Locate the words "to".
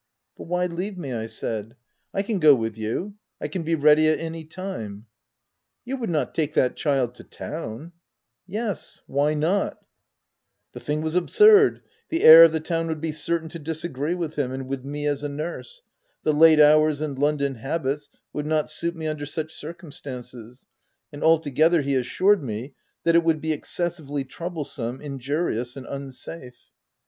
7.13-7.23, 13.49-13.59